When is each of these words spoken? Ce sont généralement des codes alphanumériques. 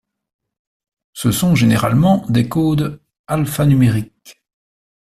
Ce 1.13 1.29
sont 1.31 1.53
généralement 1.53 2.25
des 2.27 2.49
codes 2.49 3.03
alphanumériques. 3.27 4.41